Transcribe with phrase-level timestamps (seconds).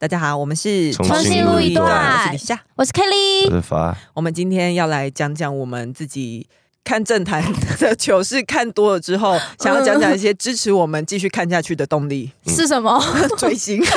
[0.00, 3.96] 大家好，我们是重新录一段，我是李夏，我是 Kelly，我是法。
[4.14, 6.46] 我们今天要来讲讲我们自己
[6.84, 7.42] 看政坛
[7.80, 13.02] 的糗事看多了之后， 想要讲讲一些支持我们继续看下去的动力 是什么？
[13.36, 13.84] 追星。
[13.84, 13.90] 是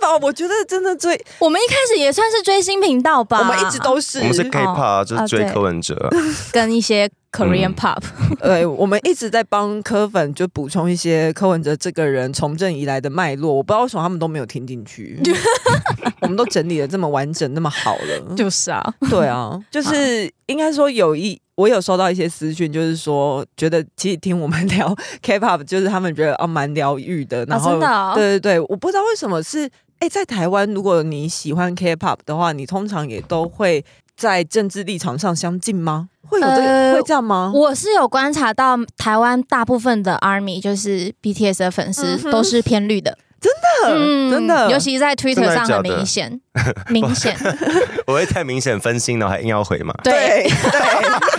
[0.00, 0.16] 吧？
[0.22, 3.40] 我觉得真的追，我们一开始也算是追星频道吧。
[3.40, 6.10] 我们一直都是，我们是 K-pop，、哦、就是追柯文哲，啊、
[6.50, 8.36] 跟一些 Korean pop、嗯。
[8.42, 13.52] 对，我们一直在帮柯粉就补充一些柯文哲这个人从政以来的脉络。
[13.52, 15.20] 我不知道为什么他们都没有听进去，
[16.22, 18.34] 我们都整理的这么完整，那么好了。
[18.36, 21.40] 就是啊，对啊，就是 应该说有一。
[21.56, 27.46] 我有收到一些私讯，就是说觉得其实听我们聊 K-pop，就是他们觉得哦蛮疗愈的。
[27.46, 29.66] 然后，真的哦、对对对，我不知道为什么是
[29.98, 33.82] 哎，在台湾如果你喜欢 K-pop 的话，你通常也都会
[34.16, 36.08] 在政治立场上相近吗？
[36.28, 37.52] 会有这个、呃、会这样吗？
[37.54, 43.12] 我是有观察到台湾大部分的 ARMY 就是 BTS 的粉丝都是偏绿的。
[43.12, 46.40] 嗯真的，嗯、真的，尤其在 Twitter 上很明显，
[46.88, 47.36] 明显。
[48.06, 49.94] 我会太明显分心了，还硬要回嘛？
[50.02, 50.48] 对对，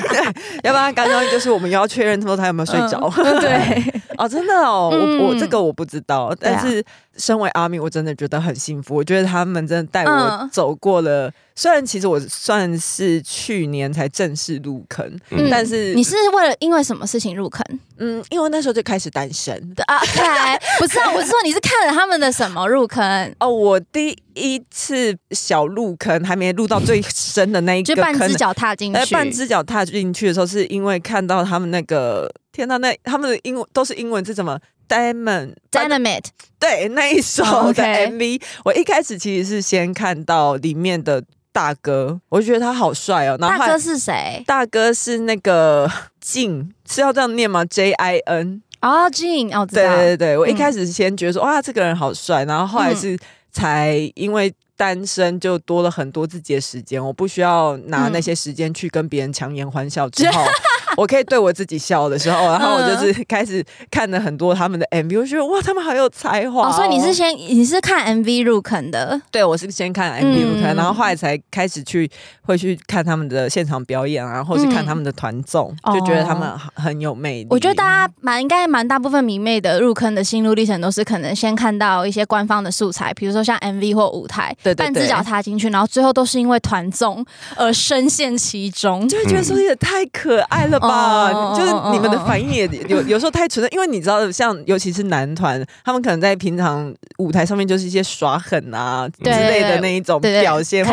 [0.09, 3.41] 对 要不然刚刚就是我们要确认说他有没有睡着、嗯。
[3.41, 3.83] 对，
[4.15, 6.81] 哦，真的哦，嗯、我我这个我不知道，但是
[7.17, 8.95] 身为 ARMY，我真的觉得很幸福。
[8.95, 11.31] 我觉得他们真的带我走过了。
[11.55, 17.65] 虽然其实我算是去年才正式入坑，嗯、但是你是为了因为什么事情入坑？
[17.97, 19.55] 嗯，因为那时候就开始单身
[19.87, 19.97] 啊。
[19.97, 23.03] OK，不是啊，我是说你是看了他们的什么入坑？
[23.39, 29.13] 哦，我第一次小入坑还没入到最深的那一个坑， 就半只脚踏进去。
[29.15, 36.25] 半只脚踏进去的时候，是因为看到他们那个天呐，那他们的英文都是英文是怎么？Diamond Dynamite，
[36.59, 37.43] 对，那一首
[37.73, 41.23] 的 MV，、我一开始其实是先看到里面的。
[41.49, 43.35] 大哥，我就觉得他好帅哦。
[43.39, 44.43] 然后大哥是谁？
[44.45, 53.17] 大哥是那个静，是要这样念吗？J I N 啊，静哦，对对对，我一开始先觉得说、嗯、哇，这个人好帅，然后后来是
[53.51, 60.43] 才因为单身就多了很多自己的时间，我不需要拿那些时间去跟别人强颜欢笑之后。
[60.45, 60.66] 嗯
[61.01, 66.69] 我可以对我自己笑的时候， 然后我就是开始看了很多他们的 MV，我觉得哇，他们好有才华哦。
[66.69, 69.21] 哦，所以你是先你是看 MV 入坑的？
[69.31, 72.09] 对，我是先看 MV 入坑，嗯、然后后来才开始去
[72.41, 77.47] 会去看他们的现场表演，然后或是看他们的团综，嗯、就觉得他们很有魅力。
[77.51, 87.23] 我觉得大家蛮应该蛮大部分迷妹的入坑的心路历程，都是可能先看到一些官方的素材，比如说像 MV 或舞台，对，对，对，半只脚踏进去，然后最后都是因为团综
[87.55, 90.86] 而深陷其中，就会觉得说也太可爱了吧。
[90.87, 100.83] 啊，就是你们的反应也有 有时候太纯了，因为你知道，像尤其是男团，他们可能在平常舞台上面就是一些耍狠啊之类的那一种表现，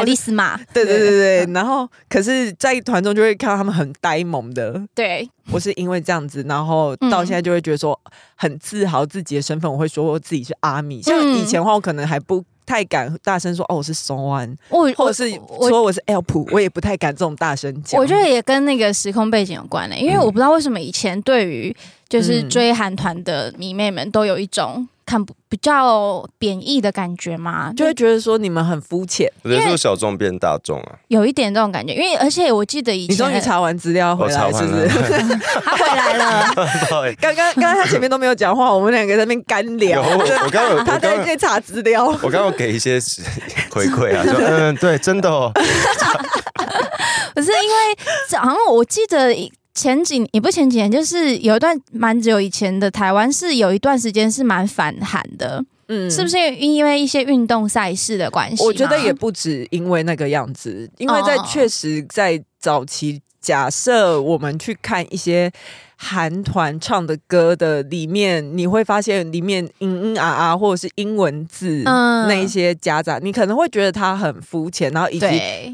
[0.72, 1.52] 对对对对。
[1.52, 4.80] 然后，可是，在团中就会看到他们很呆萌的。
[4.94, 7.98] 对，我是因为这样子，然后到现在就会觉得说
[8.34, 11.02] 很自豪自己的身份，我会说我自己是阿米。
[11.02, 12.44] 像以前的话，我可能还不。
[12.66, 15.30] 太敢大声说哦，我是 SoneOne，我或者是
[15.68, 18.00] 说我是 ELP，我也不太敢这种大声讲。
[18.00, 21.74] 我觉得也跟那个时空背景有关的，因为我不知道为什么以前对于
[22.08, 24.88] 就是追韩团的迷妹们都有一种。
[25.06, 29.30] 看不比较贬义的感觉嘛，就会觉得说你们很肤浅。
[29.42, 31.94] 我觉得是小众变大众啊，有一点这种感觉。
[31.94, 34.88] 因为而且我记得以前，你终于查完资料回来是不是？
[35.64, 36.54] 他回来了。
[37.20, 40.02] 刚刚刚刚他前面都没有讲话，我们两个在那边干聊。
[40.02, 42.98] 我刚 刚他在在查资料，我刚刚给一些
[43.70, 45.52] 回馈啊，说嗯对，真的哦。
[47.34, 49.34] 不是因为好像我记得。
[49.74, 58.62] 前几也不前几年，就是有一段蛮久以前的台湾是有一段时间是蛮反韩的，嗯，是不是因为一些运动赛事的关系？
[58.64, 65.52] 我觉得也不止因为那个样子，因为在确实在早期，假设我们去看一些。
[66.04, 74.92] 韩团唱的歌的里面，你会发现里面嗯嗯啊啊，或者是英文字那一些夹杂，你可能会觉得它很肤浅。
[74.92, 75.26] 然后以及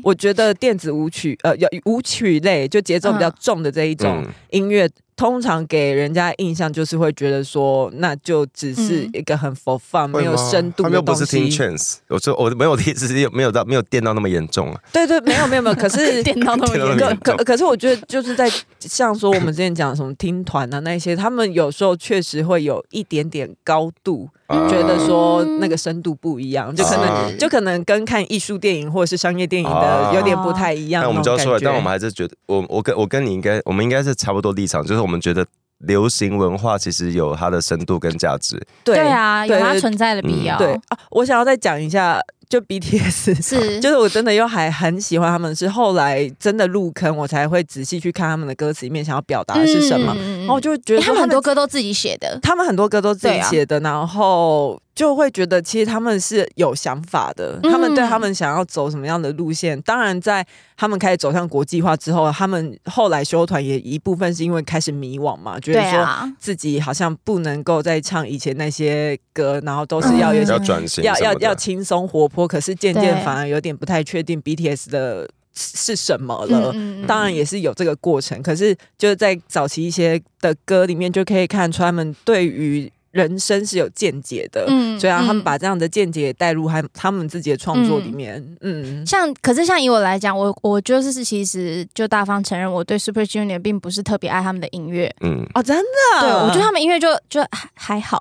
[0.05, 4.89] 我觉得电子舞曲呃，有舞曲类就节奏比较重的这一种音乐。
[5.17, 10.85] 通常给人家印象就是会觉得说，那就只是一个很 for fun、嗯、没有深度的东西。
[10.85, 14.81] 他们又不是听 chance，我说我没有听，只是没有到没有电到那么严重啊。
[14.91, 17.15] 对对，没有没有没有，可是 电到那么严重。
[17.23, 24.29] 可可可是我觉得就是在像说我们之前讲什么听团啊那些，他们有时候确实会有一点点高度。
[24.69, 31.03] 觉得说那个深度不一样，就可能就可能跟看艺术电影或者是商业电影的有点不太一样。
[31.03, 35.47] 那我们就要说了，但我们还是觉得，我我跟我跟你应该，我们应该是差不多立场，就是我们觉得
[35.79, 38.61] 流行文化其实有它的深度跟价值。
[38.85, 40.59] 对啊，有它存在的必要。
[40.59, 42.21] 对啊，我想要再讲一下。
[42.51, 54.83] 就 BTS 是，就是我真的又还很喜欢他们，是后来真的入坑，我才会仔细去看他们的歌词里面想要表达的是什么，嗯、然后就觉得他们，他们很多歌都自己写的，他们很多歌都自己写的，啊、然后。
[55.01, 59.79] 就会觉得其实他们是有想法的，他们对他们想要走什么样的路线。
[59.79, 66.07] 嗯、当然，在他们开始走向国际化之后，他们后来修团也一部分是因为开始迷惘嘛，觉得说
[66.39, 72.47] 自己好像不能够再唱以前那些歌，然后都是要有些转型，要要要轻松活泼。
[72.47, 76.73] 可是渐渐反而有点不太确定 BTS 的是什么了。
[76.75, 82.93] 嗯、当然也是有这个过程，可是就是在早期一些的歌里面就可以看出他们对于。
[83.11, 89.07] 人生是有见解的，嗯，所以啊，他们把这样的见解带入他他们自己的创作里面，嗯，嗯。
[89.07, 98.17] 像可是像以我来讲，我我就是其实就大方承认，我对 Super Junior 并不是特别爱他们的音乐，嗯，哦，真的，对，我觉得他们音乐就就还好，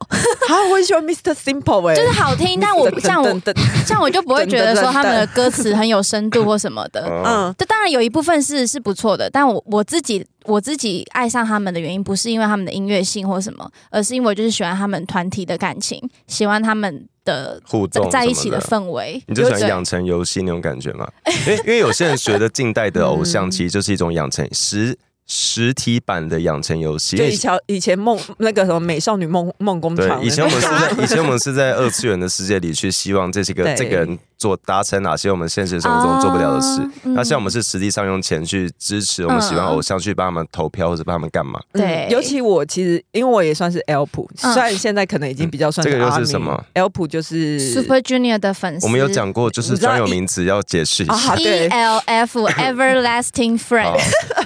[0.47, 1.33] 好，我很喜欢 Mr.
[1.33, 3.41] Simple 哎、欸，就是好听， 但我像我
[3.85, 10.25] 像我就不会觉得说他们的歌词很有深度或什么的，嗯，这当然有一部分是是不错的，但我我自己。
[10.49, 19.21] 我自己爱上他们的原因，不是因为他们的音乐性或什么，而是因为我就是喜欢他们团体的感情，喜欢他们的互动在一起的氛围。
[19.27, 21.07] 你就喜欢养成游戏那种感觉吗？
[21.47, 24.97] 因为因为有些人觉得近代的偶像 其实就是一种养成实。
[25.31, 41.59] 实体版的养成游戏，就以前以前梦那个什么美少女梦梦工厂，对，以前我们是在以前我们是在二次元的世界里去希望这些个这个人做达成哪些我们现实生活中做不了的事，那像我们是实际上用钱去支持我们喜欢偶像，去帮他们投票或者帮他们干嘛？
[41.73, 53.99] 对，尤其我其实因为我也算是 L-P，虽然现在可能已经比较算这个又是什么？L-P 就是 Super Junior 的粉丝，我们有讲过，就是专有名词要解释一下，E-L-F Everlasting Friend，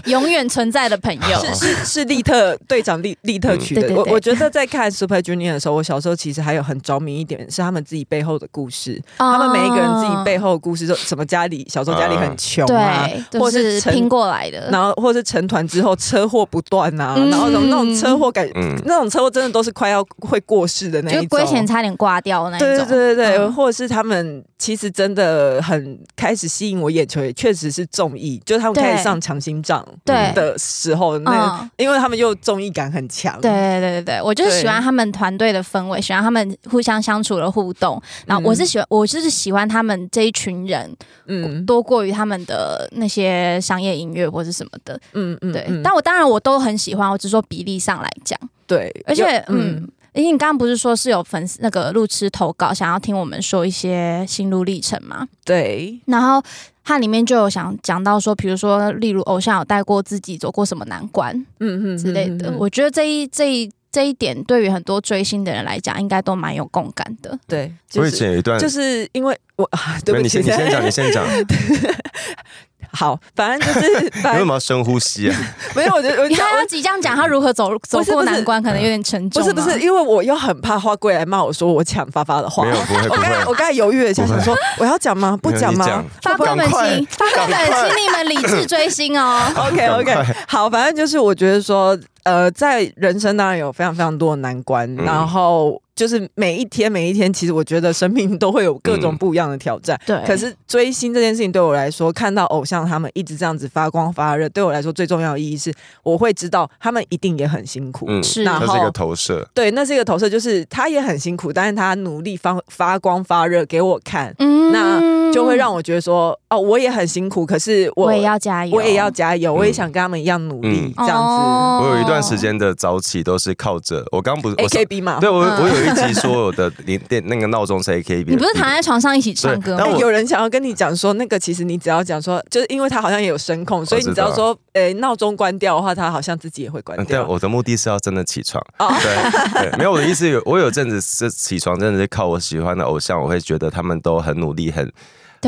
[0.06, 1.40] 永远存在的朋友。
[1.40, 3.94] 是是是利特队长利利特取的。
[3.94, 9.00] 我我觉得在看 Super Junior 的时候，我小时候其实还有很着迷一点，是他们自己背后的故事。
[9.18, 18.50] 他们每一个人自己背后的故事，就什么家里小时候家里很穷啊，或是拼过来的，然后或是成团之后车祸不断啊，然后那种那种车祸感，
[18.86, 22.68] 那种车祸真的都是快要会过世的那种，就龟前差点挂掉那一种。
[22.70, 31.70] 对对对对，或者是他们其实真的很开始吸引我眼球，也确实是综艺，就是他们开始上强心脏的时候那。
[31.76, 38.02] 因为他们又综艺感很强，对对对对，我就是喜欢他们团队的氛围，喜欢他们互相相处的互动。
[38.26, 40.96] 然后我是喜欢，我就是喜欢他们这一群人，
[41.26, 45.68] 嗯，多过于他们的那些商业音乐或是什么的，嗯嗯，对。
[45.84, 48.90] 但我当然我都很喜欢，我只说比例上来讲，对。
[49.06, 55.28] 而且，嗯，因为你刚刚不是说是有粉丝那个路痴投稿，想要听我们说一些心路历程吗？
[55.46, 56.44] 对，然后。
[56.86, 62.52] 它里面就有想讲到说，比如说，例如偶像有带过自己走过什么难关，嗯嗯之类的。
[62.58, 67.40] 我觉得这一这一这一点，对于很多追星的人来讲，应该都蛮有共感的。
[67.48, 71.26] 对，我以前有一段，就是因为我啊，对不起，你先讲，你先讲。
[72.94, 73.92] 好，反正就是，
[74.30, 75.36] 为什么要深呼吸啊？
[75.76, 79.42] 没有，我觉得你还要即将讲他如何走走过难关，可能有点沉重。
[79.42, 82.64] 不是不是，因为我又很怕花贵来骂我说我抢发发的话。
[82.64, 85.38] 没有，不会，我刚才我刚才犹豫了一下，想说我要讲吗？
[85.42, 86.04] 不讲吗？
[86.22, 89.42] 发哥们请，发哥们请你们理智追星哦。
[89.68, 90.16] OK OK，
[90.48, 95.82] 好，反正就是我觉得说，呃，在人生当然有非常非常多的难关，然后。
[95.96, 100.00] 就是每一天，每一天，其实我觉得生命都会有各种不一样的挑战。
[100.06, 108.06] 对，可是追星这件事情对我来说，看到偶像他们一直这样子发光发热，对我来说最重要的意义是，我会知道他们一定也很辛苦。
[108.10, 109.48] 嗯，是，那是一个投射。
[109.54, 114.34] 对，那是一个投射，就是他也很辛苦，但是他努力发发光发热给我看。
[114.40, 115.00] 嗯，那
[115.34, 121.86] 就会让我觉得说，哦，我也很辛苦，可是我，我也要加油，我也要加油，我也想跟他们一样努力，这样子。
[121.86, 125.20] 我有一段时间的早起都是靠着我刚不是 AKB 嘛？
[125.20, 125.84] 对，我我有。
[125.84, 129.84] 一集说我的连电那个闹钟是 AKB，你不是躺在床上一起唱歌吗？
[129.86, 137.24] 但有人想要跟你讲说，那个其实你只要讲说，就是因为他好像也有声控，所以你只要说，诶，闹钟关掉的话，他好像自己也会关掉。
[137.24, 138.64] 对，我的目的是要真的起床。
[138.80, 144.90] 对对，没有我的意思，有我有阵子是起床，真的是靠我喜欢的偶像，我会觉得他们都很努力，很。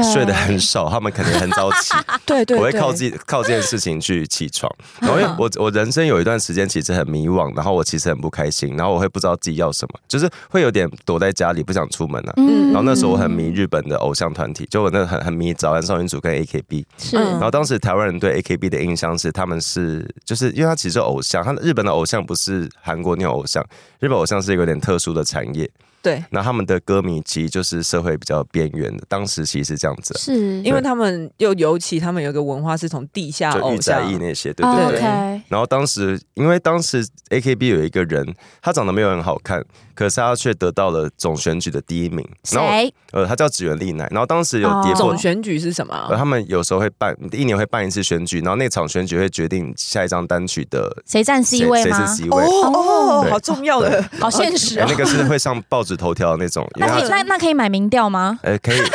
[0.04, 1.94] 睡得很少，他们可能很早起。
[2.26, 4.72] 对对，我会靠自己靠这件事情去起床。
[5.00, 12.34] 然后因为我我人生有一段时间其实很迷惘，然后我其实很不开心，然后我会不知道自己要什么，就是会有点躲在家里不想出门啊。
[12.38, 12.68] 嗯。
[12.68, 16.86] 然后那时候我很迷日本的偶像团体，就我那很很迷早安少女组跟 AKB。
[16.98, 17.16] 是。
[17.16, 23.64] 然后当时台湾人对 AKB 的印象是他们是就是因为他其实是偶像，他日本的偶像不是韩国那种偶像，
[24.00, 25.70] 日本偶像是一个有点特殊的产业。
[26.06, 35.02] 对，那他们的歌迷其实就是社会比较边缘的，当时其实是这样子，是因为他们又尤其他们有个文化是从地下偶像那些，对对对。
[35.48, 38.24] 然后当时因为当时 AKB 有一个人，
[38.62, 39.66] 他长得没有很好看。
[39.96, 42.28] 可是他却得到了总选举的第一名。
[42.44, 42.94] 谁？
[43.14, 44.06] 呃，他叫指原丽奈。
[44.12, 45.04] 然后当时有跌破。
[45.04, 45.96] 总选举是什么？
[46.10, 51.98] 呃，他们有时候会办，一年会办一次选举，然后那场选举会决定下一张单曲的谁占 C 位吗？
[51.98, 52.44] 谁是 C 位？
[52.44, 54.84] 哦哦，好重要的，好现实。
[54.86, 56.68] 那个是会上报纸纸头条那种。
[56.76, 58.38] 那可以那那可以买民调吗？
[58.44, 58.78] 呃，可以。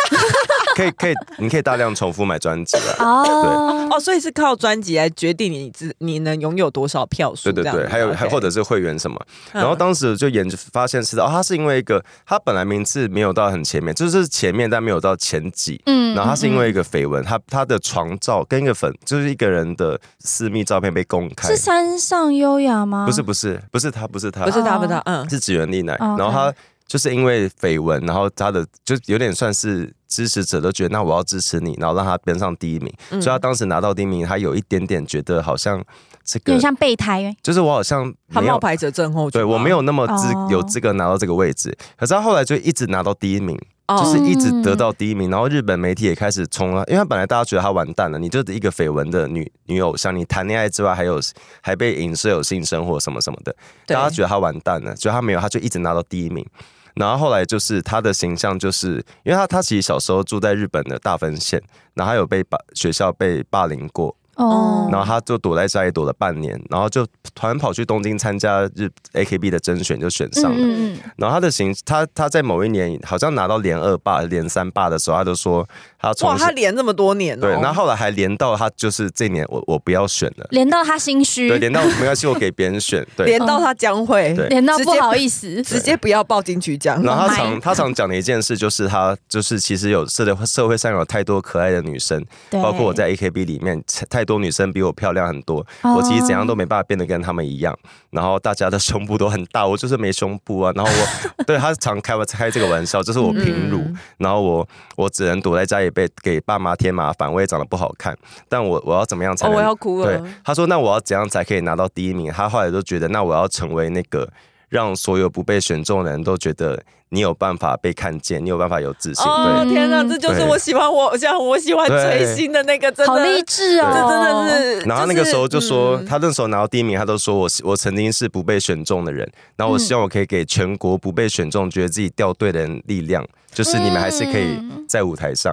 [0.76, 3.04] 可以可以，你可以大量重复买专辑啊！
[3.04, 7.50] 哦，对哦，所以是靠专辑来决定你自你能拥有多少票数。
[7.50, 9.20] 对对对，还有还或者是会员什么。
[9.52, 15.82] 然后当时就研究发现是哦，他是因为一个他本来名次没有到很前面，就是前面但没有到前几。
[15.86, 21.48] 嗯，然后他是因为一个绯闻，他他的床照跟一个粉就是一个人的私密照片被公开。
[21.48, 23.04] 是山上优雅吗？
[23.04, 25.94] 不是不是不是他不是他不是他不是他，嗯，是指原丽奈。
[25.98, 26.54] 然后他。
[26.90, 32.92] 就是因为绯闻，然后他的就有点算是支持者都觉得，那我要支持你，然后让他登上第一名。
[33.10, 35.80] 嗯、所以他当时拿到第一名，他有一点点觉得好像
[36.24, 41.72] 这个有点像备胎，就是我好像他冒牌者症候群，对我没有那么资、哦、有资格拿到这个位置。
[41.96, 43.56] 可是他后来就一直拿到第一名。
[43.90, 51.18] 就是一直得到第一名，然后日本媒体也开始冲了，因为他本来大家觉得他完蛋了，你就是一个绯闻的女女偶像，你谈恋爱之外还有
[51.60, 53.52] 还被影射有性生活什么什么的，
[53.86, 56.46] 大家觉得他完蛋了，就他没有，他就一直拿到第一名，
[56.94, 61.62] 然后后来就是他的形象就是，因为他他其实小时候住在日本的大分县，
[61.94, 64.16] 然后他有被霸学校被霸凌过。
[64.40, 70.56] 哦，然后他就躲在家里躲了半年，然后就突然跑去东京参加日 AKB 的甄选，就选上了。
[70.58, 75.66] 嗯嗯，然后他的形，他他在某一年好像拿到连二霸、连三霸的时候，他就说
[75.98, 87.02] 他从哇，他连这么多年，对，然后后来还连到他就是这年我我不要选了，连到他心虚，对，连到没关系，我给别人选，对，连到他将会，对，连到不好意思，直接不要报金曲奖。
[87.02, 95.20] 然后他常他常讲的一件事就是他就是其实有社的社会上有太多可爱的女生，包括我在 AKB 里面太多女生比我漂亮。
[95.30, 97.76] 很多，我其实怎样都没办法变得跟他们一样。
[98.10, 100.72] 然后大家的胸部都很大，我就是没胸部啊。
[100.74, 103.84] 然后我 对他常开我开这个玩笑，就是我平乳，
[104.18, 107.32] 然后我我只能躲在家里被给爸妈添麻烦。
[107.32, 108.16] 我也长得不好看，
[108.48, 109.56] 但我我要怎么样才能？
[109.56, 110.06] 我要哭了。
[110.06, 114.28] 对，他说：“那我要怎样才可以拿到第一名？”他后来都觉得，那我要成为那个
[114.68, 116.82] 让所有不被选中的人都觉得。
[117.12, 119.24] 你有办法被看见，你有办法有自信。
[119.24, 124.88] 哦天哪，这就是我喜欢我偶像我喜欢追星的那个，真的好励志哦，这真的是。
[124.88, 134.56] 然后那个时候就说，他那时候拿到第一名，他都说我我曾经是不被选中的人，然后我希望我可以给全国不被选中、觉得自己掉队的人力量，就是你们还是可以
[134.88, 135.52] 在舞台上，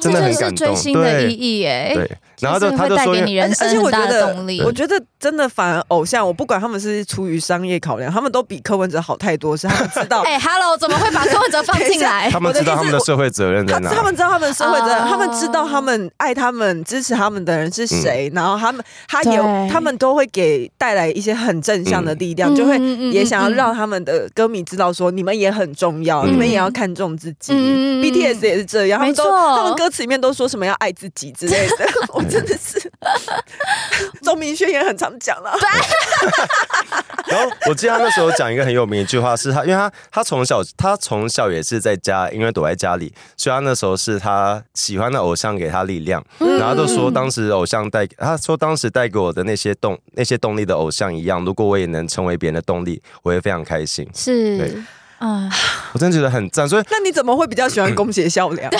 [0.00, 0.68] 真的很感动。
[0.68, 2.10] 追星的意义耶，对。
[2.40, 4.36] 然后就他就说，而且我觉得，
[4.66, 10.20] 我觉得真的反而偶像，我不管他们是出于商业考量，他们都比柯文哲好太多，是他们知道。
[10.28, 10.76] 哎，Hello。
[10.86, 12.28] 怎么会把柯文哲放进来？
[12.30, 13.90] 他们知道他们的社会责任在哪？
[13.92, 22.78] 他们知道他们的社会责任，他们知道他们爱他们、支持他们的人是谁，然后他们他有他们都会给带来一些很正向的力量，就会
[23.10, 27.52] 也想要让他们的歌迷知道说，你们也很重要，你们也要看重自己。
[27.52, 29.24] BTS 也是这样，没错，
[29.56, 31.86] 他们歌词里面都说什么要爱自己之类的。
[32.14, 32.80] 我真的是，
[34.22, 35.52] 周明轩也很常讲了。
[37.26, 40.62] 然后我记得他那时候讲一个很有名的一句话，是他因为他他从小。
[40.76, 46.24] 他从小也是在家，因为躲在家里，所以他那时候是他喜欢的偶像给他力量。
[46.38, 54.08] 嗯、然后都说当时偶像带，他说当时带给我的那些动那些动力的偶像一样，如果我也能成为别人的动力，我会非常开心。
[54.14, 54.76] 是，对
[55.18, 55.50] 啊，
[55.92, 56.68] 我真的觉得很赞。
[56.68, 58.70] 所以那你怎么会比较喜欢宫胁孝良？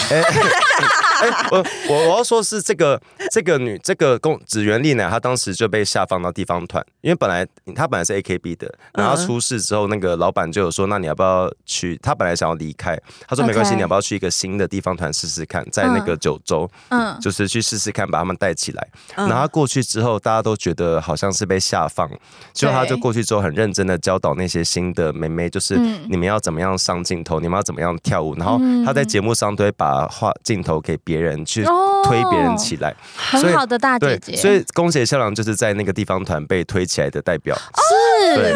[1.50, 11.96] 我 我我要说是这个这个女这个公指原丽呢，她当时就被下放到地方团，因为本来她本来是 AKB 的，然后出事之后，那个老板就有说，那你要不要去？
[12.02, 18.88] 她本来想要离开，他说没关系，你要不要去一个新的地方团试试看，在那个九州，嗯，就是去试试看，把他们带起来。
[19.16, 22.10] 然后她过去之后，大家都觉得好像是被下放，
[22.52, 25.76] 就她就过去之后很认真的教导那些新的妹妹，就是
[26.08, 30.98] 你们要怎么样上镜头，你们要怎么样跳舞，然后她在节目上都会把话镜头给。
[31.06, 31.62] 别人去
[32.02, 34.34] 推别人起来，很好的大姐姐。
[34.34, 37.54] 所以宫胁校郎就是在那个地方团被推起来的代表。
[37.54, 38.52] 是，对。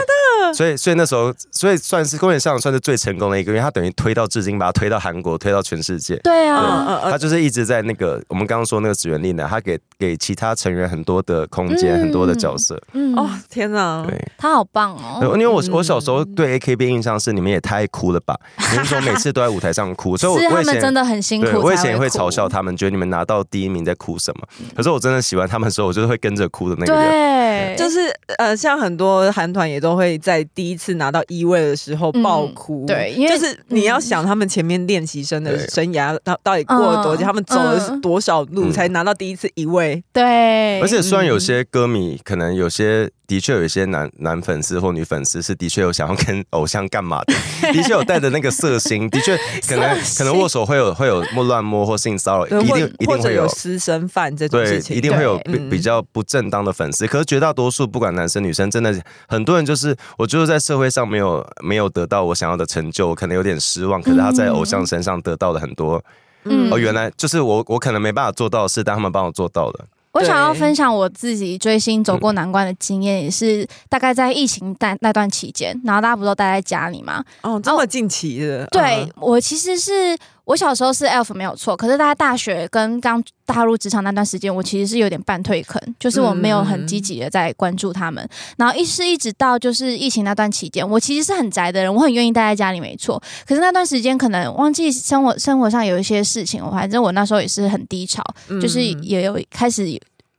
[0.54, 6.16] 所以，所以那时候，所以算是公演上算是最成功的一个，因为他等于推到至今，把他推到韩国，推到全世界。
[6.18, 12.80] 对啊，他就是一直在那个我们刚刚说那个指原力呢，他给给其他成员很多的空间，很多的角色。
[12.92, 15.18] 嗯，哦，天哪，对， 他好棒哦。
[15.34, 18.38] 因为我我小时候对 AKB 印象是你们也太哭了吧？
[18.72, 21.60] 你们说每次都在舞台上哭，所以我 以前真的很辛苦。
[21.60, 24.46] 我以前也会嘲笑他们，觉得你们拿到第一名在哭什么？
[24.76, 27.10] 可是我真的喜欢他们的时候，我就是会跟着哭的那个人。
[27.10, 28.00] 对，就是
[28.38, 32.84] 呃，像很多韩团也都会在第一次拿到一位的时候爆哭。
[32.86, 40.02] 对，因为就是你要想他们前面练习生的生涯到到底过了多久，他们走了多少路才拿到第一次一位。
[40.12, 43.10] 对，而且虽然有些歌迷可能有些。
[43.30, 47.34] 的确有一些男男粉丝或女粉丝是的确有想要跟偶像干嘛的，
[47.72, 49.36] 的确有带着那个色心，的确
[49.68, 57.06] 可能 可能握手会有会有摸乱摸或性骚扰，一定一定会有私生饭这种事情，对，一定会有比比较不正当的粉丝。
[57.06, 58.92] 可是绝大大多数不管男生女生，真的
[59.28, 64.00] 很多人就是我就是在社会上没有没有得到我想要的成就，我可能有点失望。
[64.00, 66.00] 可是他在偶像身上得到了很多，
[66.44, 69.86] 嗯，哦，原来就是我我可能没办法做到的事，但他们帮我做到了。
[70.12, 77.24] 我想要分享我自己追星走过难关的经验，也是大概在疫情那那段期间，然后大家不都待在家里吗？
[77.42, 78.64] 哦，这么近期的。
[78.66, 80.16] 对，我其实是。
[80.50, 88.24] 我小时候是 ELF 没有错，可是大家大学跟刚踏入职场那段时间，我其实是有点半退坑，就是我没有很积极的在关注他们。
[88.24, 93.22] 嗯、然后一是一直到就是疫情那段期间，我其实是很宅的人，我很愿意待在家里，没错。
[93.46, 99.96] 可是那段时间可能忘记生活生活上有一些事情，我反正我那时候也是很低潮，嗯、就是也有开始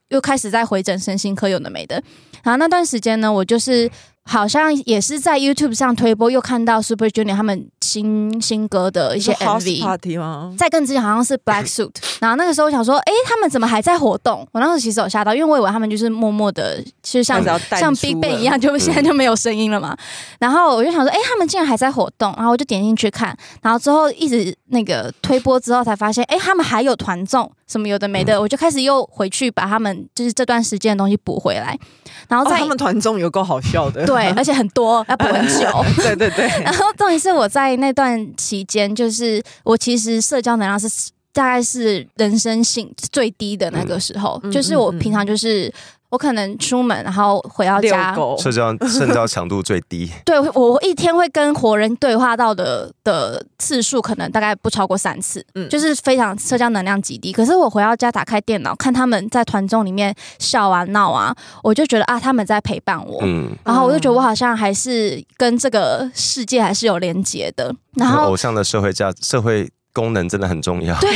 [0.10, 2.04] 又开始在回诊身心科，有的没的。
[2.44, 3.90] 然后那段时间呢，我就是。
[4.32, 10.56] 好像也是在 YouTube 上推播，又看到 Super Junior 他们新新歌的一些 MV party 吗？
[10.58, 14.48] 在更之前好像是 Black Suit， 然后那个时候我想说，哎、欸，他们怎么还在活动？
[14.54, 19.98] 我那时候其实有吓到，因为我以为他们就是默默的，就像像 Big Bang 一样，就现在就没有声音了嘛。
[20.40, 27.52] 然后我就想说，哎、欸，他们竟然还在活动，然后我就点进去看，然后之后一直那个推播之后才发现，哎、欸，他们还有团综。
[27.68, 31.80] 什么有的没的，我就开始又回去把他们就是这段时间的东西补回来，
[32.28, 36.48] 然后在、哦、他们团综有够好笑的，对， 而且很多要补很久，对 对对。
[36.64, 40.88] 然后重点是我在那段期间，就是我其实社交能量是
[41.34, 45.74] 大概是人生性最低的那个时候，嗯、就是我平常就是。
[46.12, 50.12] 我可能出门，然后回到家，社交社交强度最低。
[50.26, 57.32] 对，我一天会跟活人对话到的的次数，可能大概不超过三次，嗯，就是非常社交能量极低。
[57.32, 67.74] 可是我回到家，打开电脑，看他们在团综里面笑啊闹啊，我就觉得啊，他们在陪伴我，嗯，然后我就觉得我好像还是跟这个世界还是有连接的。
[67.94, 71.10] 然后偶像的社会价社会功能真的很重要，对，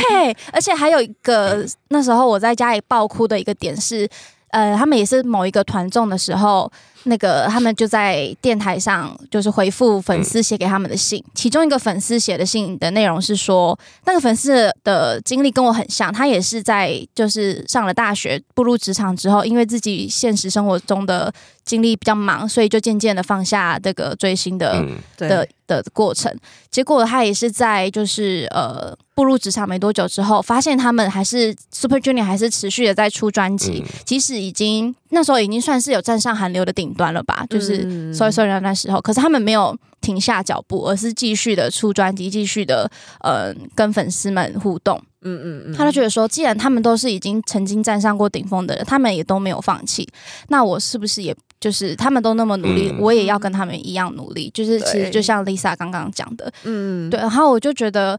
[0.52, 4.08] 而且还有一个那时候我在家里爆哭的一个点是。
[4.48, 6.70] 呃，他们也是某一个团众的时候，
[7.06, 21.32] 那个他们就在电台上就是回复粉丝写给他们的信，其中一个粉丝写的信的内容是说，那个粉丝的经历跟我很像，他也是在就是上了大学步入职场之后，因为自己现实生活中的
[21.64, 26.32] 经历比较忙，所以就渐渐的放下这个追星的、嗯、的的过程。
[26.70, 42.90] 结果他也是在就是呃步入职场没多久之后，发现他们还是 Super Junior 还是持续的在出专辑，嗯、即使已经那时候已经算是有站上韩流的顶端了吧，就是所以说那时候，可是他们没有停下脚步，而是继续的出专辑，继续的
[43.20, 45.00] 呃跟粉丝们互动。
[45.22, 50.06] 嗯嗯嗯，他就觉得说，既然他们都是已经曾经站上过顶峰的人，他们也都没有放弃，
[50.48, 51.36] 那我是不是也？
[51.58, 54.50] 就是他们都那么努力，嗯、我也要跟他们一样努力。
[54.52, 57.18] 就是其实就像 Lisa 刚刚讲的，嗯，对。
[57.18, 58.16] 然后我就觉得，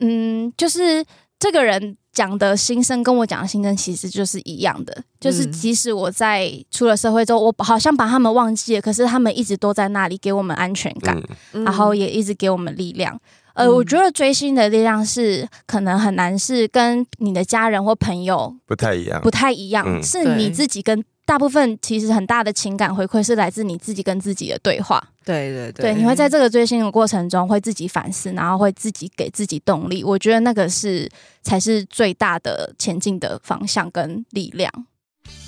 [0.00, 1.04] 嗯，就是
[1.38, 5.02] 这个人讲的心声跟我讲的心声其实就是一样的。
[5.18, 11.20] 就是即使我在出了社会之后，我好像把他们忘记了，可是他们一直都在那里给我们安全感，
[11.52, 13.18] 嗯、然后也一直给我们力量。
[13.54, 21.04] 呃，我觉得追星的力量是可能很难是跟你的家人或朋友不太一样，不太一样，嗯、是你自己跟。
[21.32, 25.02] 大部分其实很大的情感回馈是来自你自己跟自己的对话。
[25.24, 30.04] 对对对，对，你会在这个追星的过程中会自己反思，然后会自己给自己动力。
[30.04, 31.08] 我觉得那个是
[31.42, 34.70] 才是最大的前进的方向跟力量。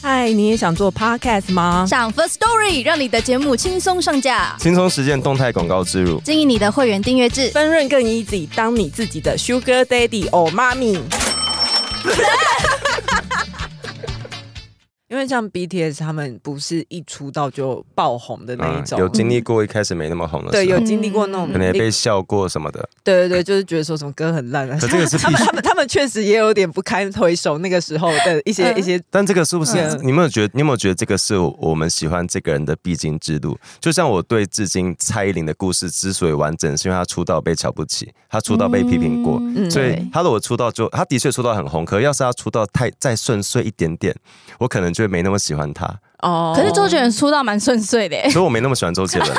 [0.01, 1.85] 嗨，你也想做 Podcast 吗？
[1.87, 10.99] 上 First Story，让你的节目轻松上架，轻松实现动态广告植入，经营你的会员订阅制，分润更 easy，当你自己的 Sugar Daddy or Mommy。
[15.15, 24.77] 因为像 BTS 他们不是一出道就爆红的那一种，嗯、有经历过一开始没那么红的，对，有经历过那种可能也被笑过什么的，对对对，就是觉得说什么歌很烂啊。
[24.81, 33.57] 可这个是 他们他们他们确实也有点不堪回首那个时候的一些、嗯、一些，但这个是不是、嗯、你有没有觉得你有没有觉得这个是我们喜欢这个人的必经之路？
[33.79, 44.15] 就像我对至今蔡依林的故事之所以完整，是因为她出道被瞧不起，她出道被批评过，嗯、所以她如果出道就她的确出道很红，可要是她出道太再顺遂一点点，
[44.59, 45.87] 我可能就会没那么喜欢他。
[46.21, 49.31] 哦，可是周杰伦出道蛮顺遂的，所以我没那么喜欢周杰伦。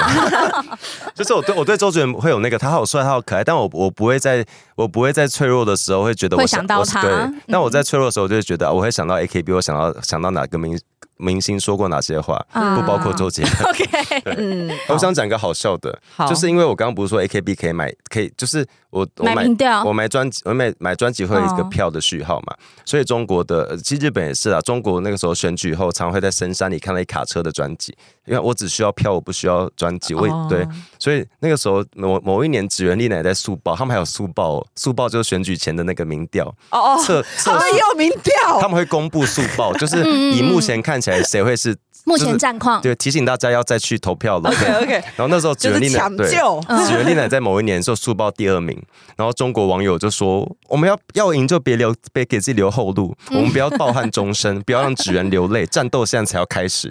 [1.15, 7.01] 就是我对我对周杰伦会有那个他好帅，他好可爱，但我我不会在我不会在脆弱的时候会觉得我想，会想到他。
[7.01, 7.11] 对，
[7.47, 10.79] 但我在脆弱的时候就会觉得我会想到 AKB，我想到想到哪个明
[11.17, 13.43] 明星说过哪些话，不包括周杰。
[13.45, 13.63] 伦。
[13.69, 15.97] OK，嗯，我想讲个好笑的，
[16.27, 19.45] 就是因为我刚刚不是说 AKB 可以买，可以就是我我买
[19.85, 27.95] 我买专辑，我买买专辑会有一个票的序号嘛，所以中国的其实日本也是啊，中国那个时候选举后，常会在深山里看到一卡车的专辑，
[28.25, 30.67] 因为我只需要票，我不需要专辑，我也对，
[30.99, 36.47] 所以那个时候某某一年，指原丽乃在速报，他们还有速报，速报就是选举前的那个民调。
[36.71, 44.49] 哦哦，测测他们也有民调，他们会公布速报，就是以目前看起来谁会是目前战况，对，提醒大家要再去投票了。
[44.49, 44.93] OK OK。
[44.93, 48.79] 然后那时候指原莉乃对，指原莉乃在某一年做速报第二名，
[49.17, 56.87] 然后中国网友就说：“我们要要赢就别留，别给自己留后路，我们不要抱憾终身， 不要让指原流泪， 战斗现在才要开始。”。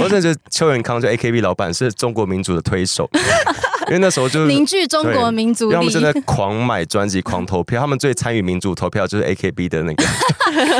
[0.00, 3.10] 我真的觉得邱元康就 AKB 老板是中国民主的推手。
[3.88, 7.80] 因为那时候就是凝聚中国民族力，他们真的狂买专辑、狂投票。
[7.80, 10.04] 他们最参与民主投票就是 AKB 的那个，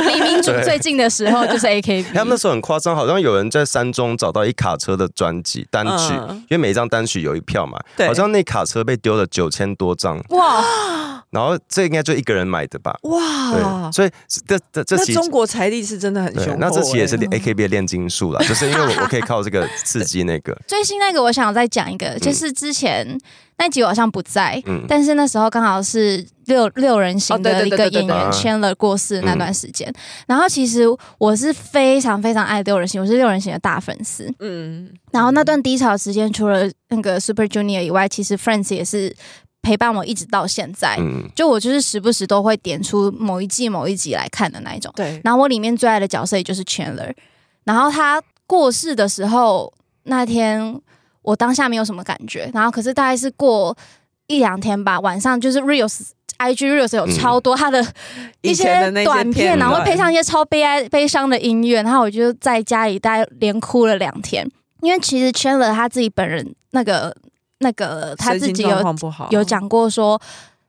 [0.07, 2.05] 离民主最近的时候就是 AKB。
[2.15, 10.23] 他们那时候很夸张，好像有人在山中找到一卡车的专辑单曲，嗯、因为每一张单曲有一票嘛，对好像那卡车被丢了九千多张。
[10.29, 10.63] 哇！
[11.29, 12.95] 然后这应该就一个人买的吧？
[13.03, 13.51] 哇！
[13.51, 14.09] 对所以
[14.45, 16.57] 这这这期中国财力是真的很雄厚。
[16.59, 20.55] 那这期也是 AKB 的炼金术了，就是因为我我可以靠这个刺激那个。
[20.67, 22.92] 最新那个，我想再讲一个，就是之前。
[23.57, 29.93] 那集我好像不在，嗯、但是那时候刚好是六六人行的一个演员 Chandler 过世那段时间。
[30.27, 30.83] 然后其实
[31.19, 34.29] 我是非常非常爱六人行，我是六人行的大粉丝。
[34.39, 39.15] 嗯，然后那段低潮时间，除了那个 Super Junior 以外，其实 Friends 也是
[39.61, 40.97] 陪伴我一直到现在。
[40.99, 44.91] 嗯，就我就是时不时都会点出某一季某一集来看的那一种。
[44.95, 47.13] 对，然后我里面最爱的角色也就是 Chandler。
[47.63, 49.71] 然后他过世的时候
[50.03, 50.81] 那天。
[51.23, 53.75] 我当下没有什么感觉，然后可是大概是过
[54.27, 57.83] 一两天吧，晚上就是 reels IG reels 有超多他的
[58.41, 64.47] 一些短片，然后配上一些超悲哀悲伤的音乐，然后我就在家里大概连哭了两天，
[64.81, 67.15] 因为其实 Chandler 他自己本人那个
[67.59, 68.95] 那个他自己有
[69.29, 70.21] 有讲过说。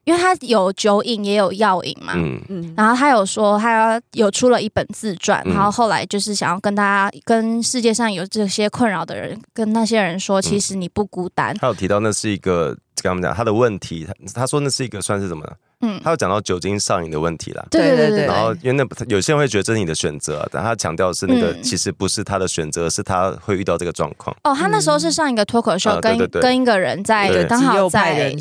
[0.04, 2.40] 因为他有酒瘾也有药瘾嘛，嗯。
[2.48, 11.56] 嗯，然后他有说他有出了一本自传，嗯、然后后来就是想要跟大家、跟世界上有这些困扰的人，跟那些人说，其实你不孤单。
[11.58, 12.68] 他有提到那是一个
[13.02, 15.52] 跟他们讲他的问题，他他说那是一个算是什么呢？
[15.86, 24.34] 嗯，他有讲到酒精上瘾的问题啦，对对对，然后因为那有些人会觉得这是你的选择，但他强调是那个其实不是他的选择，是他会遇到这个状况。
[24.44, 28.34] 哦，他那时候是上一个脱口秀，跟跟一个人在刚好在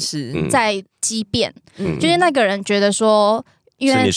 [0.50, 1.54] 在激辩，
[2.00, 3.46] 就是那个人觉得说。
[3.78, 4.10] 因为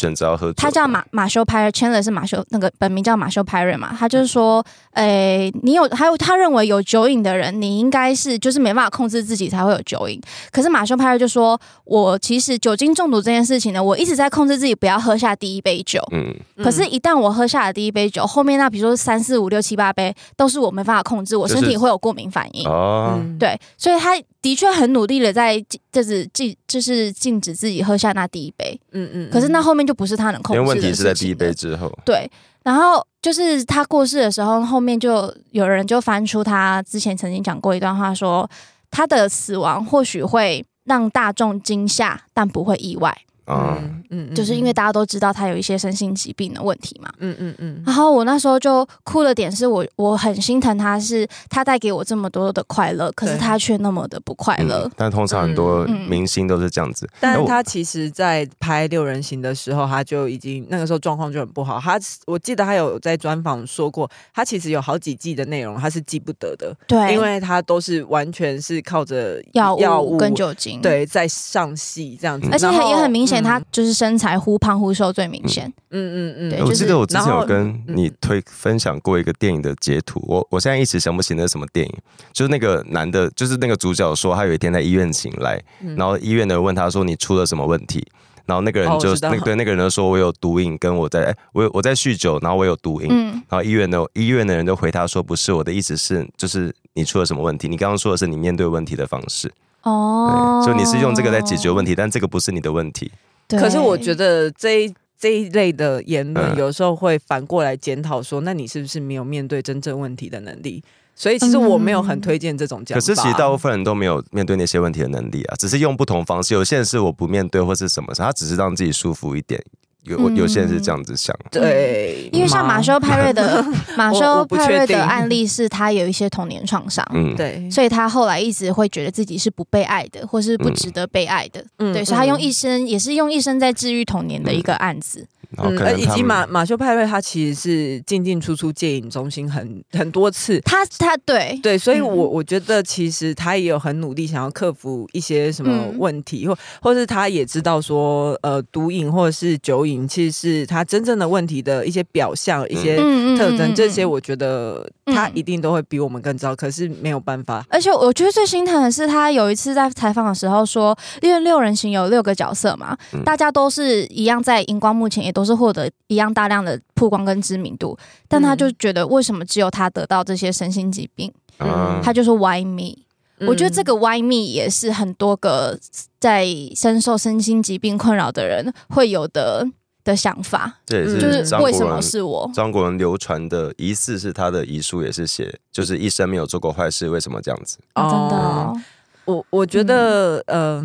[0.57, 3.97] 他叫马马修派瑞，Chandler 是马修那个本名叫马修派瑞嘛。
[3.99, 10.21] 他就是说，诶、欸，你有还有他认为有酒瘾的人，你应该是就是没办法控制自己才会有酒瘾。
[10.53, 16.01] 可是马修派瑞就说，我其实酒精中毒这件事情呢，我一直在控制自己不要喝下第一杯酒。
[16.13, 22.69] 嗯，可是，一旦我喝下了第一杯酒，后面那比如说三四五六七八杯都是我没办法控制，我身体会有过敏反应。
[22.69, 24.13] 哦，对，所以他。
[24.43, 30.63] 的确很努力的在就是禁就是禁止自己喝下那第一杯，嗯嗯，可是那后面就不是他能控制的。
[30.63, 31.93] 因为问题是在第一杯之后。
[32.05, 32.31] 对，
[32.63, 38.49] 然后就是他过世的时候，后面就有人就翻出他之前曾经讲过一段话，说
[38.91, 43.17] 他的死亡或许会让大众惊吓，但不会意外。
[43.47, 47.11] 嗯嗯，就是因为大家都知道他有一些身心疾病的问题嘛。
[47.19, 47.83] 嗯嗯嗯。
[47.87, 54.91] 然后我那时候就哭的点是我我很心疼他，是他带给我这么多的快乐，可是他却那么的不快乐。
[54.97, 57.09] 但通常很多明星都是这样子。
[57.21, 61.79] 但他其实，在拍六人行的时候，他就已经那个时候状况就很不好。
[61.81, 66.75] 他我记得他有在专访说过，他其实有好几季的内容他是记不得的。
[66.89, 73.36] 对，因为他都是完全是靠着药药物跟酒精对在上戏这样子，而且也很明显。
[73.43, 75.73] 他就是身材忽胖忽瘦最明显。
[75.91, 81.95] 嗯嗯嗯，我记得我之前有跟你推分享过一个电影的截图，我我现在一直想不起那是什么电影。
[82.33, 85.63] 就是那个男的，就是那个主角说他有一天在医院醒来，
[85.97, 88.07] 然后医院的人问他说，你出了什么问题？
[88.45, 93.09] 然后那个人就那对那个人就说，我有毒瘾，跟我在我有我在酗酒，然后我有毒瘾。
[93.49, 97.67] 然后医院的医院的人就回他说，不是，我的意思是就是你出了什么问题？
[97.67, 99.51] 你刚刚说的是你面对问题的方式。
[99.87, 103.11] 哦，就你是用这个在解决问题，但这个不是你的问题。
[103.47, 110.83] 对可是我觉得这一这一类的言论有时候会反过来检讨说，那你是不是没有面对真正问题的能力？
[111.15, 113.01] 所以其实我没有很推荐这种讲法。
[113.01, 116.53] 可是其实大部分人都没有面对那些问题的能力啊，只是用不同方式。
[116.53, 119.63] 有些人是我不面对或是什么，他只是让自己舒服一点。
[120.07, 123.65] 有有些人是这样子想，对，因为像马修派瑞的
[123.97, 135.27] 马修派瑞的案例是，他有一些童年创伤，嗯，对，所以他后来一直会觉得自己是不被爱的，或是不值得被爱的，嗯，对，所以他用一生也是用一生在治愈童年的一个案子。
[135.59, 141.59] 嗯，而以及马马修派瑞他其实是进进出出戒瘾中心很很多次，他他对。
[141.63, 149.96] 对，所以我我觉得其实他也有很努力想要克服一些什么问题，或或是他也知道说呃毒瘾或者是酒瘾。
[149.97, 152.97] 情，其实是他真正的问题的一些表象、一些
[153.37, 156.55] 特征，这些我觉得他一定都会比我们更知道。
[156.55, 157.65] 可是没有办法。
[157.69, 167.97] 而且我觉得最心疼的是，他有一次在采访的时候说，因为六人行有六个角色嘛，大家都是一样在荧光幕前，也都是获得一样大量的曝光跟知名度，
[168.29, 171.33] 但他就觉得为什么只有他得到这些身心疾病？
[171.59, 173.05] 嗯，他就说 Why me？
[173.47, 175.79] 我觉得这个 Why me 也是很多个
[176.19, 179.67] 在深受身心疾病困扰的人会有的
[180.07, 180.73] 的想法。
[180.87, 182.51] 这也是就是为什么是我？
[182.55, 187.77] 张国荣流传的疑似是他的遗书，也是写就是一生没有做过坏事，为什么这样子？
[187.95, 188.81] 哦，真的哦，
[189.27, 190.83] 我我觉得呃，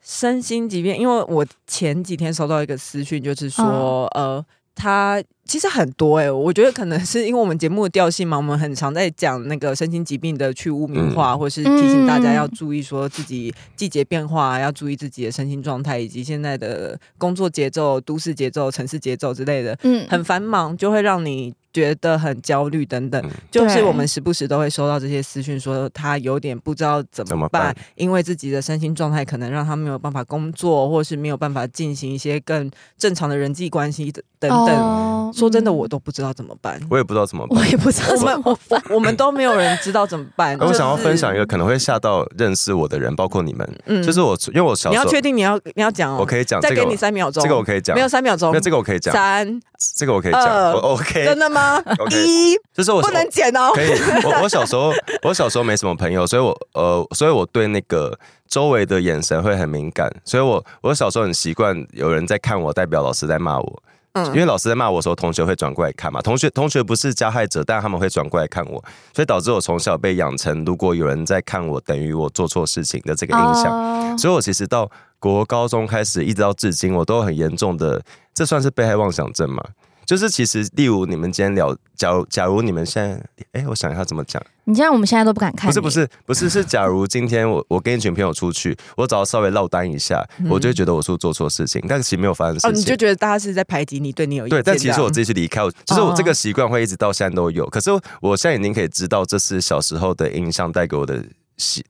[0.00, 4.44] 身心疾病，因为我前几天收到一个私讯，就是说呃。
[4.74, 21.52] 他其实很多哎、欸，我觉得可能是因为我们节目的调性嘛，我们很常在讲那个身心疾病的去污名化，嗯、或是提醒大家要注意说自己季节变化，要注意自己的身心状态，以及现在的工作节奏、都市节奏、城市节奏之类的，嗯，很繁忙，就会让你。
[21.72, 35.31] 觉得很焦虑等等，就是我们时不时都会收到这些私讯，说他有点不知道怎么办，因为自己的身心状态可能让他没有办法工作，或是没有办法进行一些更正常的人际关系等等。
[35.32, 38.14] 说真的，我都不知道怎么办，我也不知道怎么办，我也不知道。
[38.14, 38.58] 我们我
[38.94, 40.56] 我们都没有人知道怎么办。
[40.60, 43.68] 我想要分享一个可能会吓到认识我的人，包括你们。
[43.86, 49.60] 嗯，就是我，因为我小时候，你要确定你要你要讲哦，我可以讲，再给你三秒钟，这个我可以讲，没有三秒钟，那这个我可以讲，三，
[49.96, 51.82] 这个我可以讲，我 OK， 真的吗？
[52.10, 53.70] 一，就是我不能剪哦。
[53.74, 53.90] 可以，
[54.24, 54.92] 我我小时候
[55.22, 58.18] 我小时候没什么朋友，所以我呃，所以我对那个
[58.48, 63.82] 周围的眼神会很敏感，所以我我小时候很习惯有人在看我，代表老师在骂我。
[64.14, 66.20] 嗯，因为老师在骂我的时候，同学会转过来看嘛。
[66.20, 68.82] 同学同学不是加害者，但他们会转过来看我，
[69.14, 73.72] 所以导致我从小被养成，如果有人在看我，等于我做错事情的这个印象。
[73.72, 78.02] 哦、所以我其实到国高中开始，一直到至今，我都很严重的，
[78.34, 79.64] 这算是被害妄想症嘛？
[80.04, 83.14] 就是其实，例如你们今天聊，假如假如你们现在，
[83.52, 84.42] 哎、欸，我想一下怎么讲。
[84.64, 85.68] 你这样我们现在都不敢看。
[85.68, 92.70] 不是不是不是是，假如今天我我跟一群朋友出去，我只要稍微落单一下，嗯、我就会觉得我是做错事情，但是其实没有发生事情。
[92.70, 94.58] 哦，你就觉得大家是在排挤你，对你有意见。
[94.58, 97.66] 对，但其实我自己去离开，就是我这个习惯会一直到现在都有。
[97.70, 101.24] 可是我现在已经可以知道，这是小时候的印象带给我的。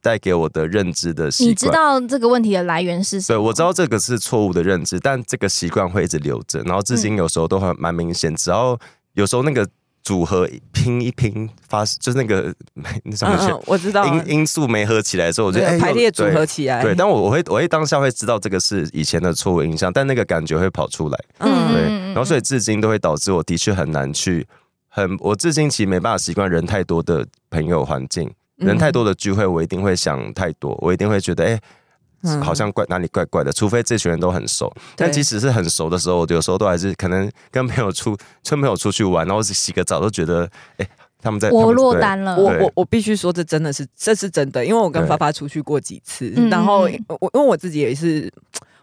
[0.01, 3.39] 带给我的认知的习惯，你知道这个问题的来源是什么？
[3.39, 8.35] 对，我知道这个是错误的认知，但这个习惯会一直留着，然后至今有时候都还蛮明显。
[8.35, 8.79] 只要
[9.15, 9.67] 有时候那个
[10.03, 12.53] 组合拼一拼发，就是那个
[13.05, 16.83] 那什么去，我知道因因素没合起来的时候，我就排列组合起来。
[16.83, 21.19] 对，但我我会我会当下会知道这个是以前的错误印象，但那个感觉会跑出来。
[21.39, 24.47] 嗯，对，然后所以至今都会导致我的确很难去
[24.89, 28.29] 很，我至今其实没办法习惯人太多的朋友环境。
[28.63, 31.61] 人太多的聚会，我一定会想太多，我一定会觉得，哎、
[32.23, 33.53] 欸，好像怪哪里怪怪的。
[33.53, 38.17] 除非这群人都很熟，但即使是很熟的时候，我有时候都还是可能跟朋友出，
[38.49, 40.45] 跟朋友出去玩，然后洗个澡都觉得，
[40.77, 40.89] 哎、欸，
[41.21, 42.37] 他们在我落单了。
[42.37, 48.33] 我我我必须说，这真的是，这是真的，因为我跟发发出去过几次，然后我因为我自己也是。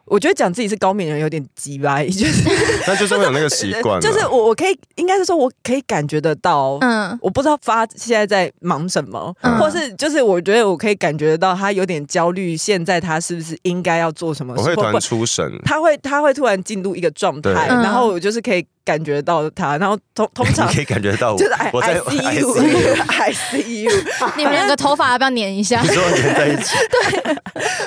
[0.10, 2.50] 我觉得讲自己是高敏人有点鸡歪， 就是，
[2.88, 4.02] 那就是会有那个习惯。
[4.02, 14.62] 就是我我可以应该是说，我可以感觉得到，嗯，我不知道发现在在忙什么，嗯、或是就是我觉得我可以感觉得到他有点焦虑，现在他是不是应该要做什么事？
[14.62, 18.66] 我会突然出神，他会他会突然进入一个状态，然后我就是可以。
[18.90, 23.92] 感觉到他，然后通 通常可以感觉到我，就是我在 I see you，I see you。
[24.36, 25.80] 你们两个头发要不要粘一下？
[25.86, 26.76] 你说粘在一起？
[26.90, 27.36] 对，